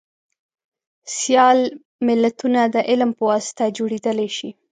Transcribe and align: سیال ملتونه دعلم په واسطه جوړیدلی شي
سیال 1.17 1.59
ملتونه 2.07 2.59
دعلم 2.75 3.11
په 3.17 3.23
واسطه 3.31 3.63
جوړیدلی 3.77 4.29
شي 4.37 4.49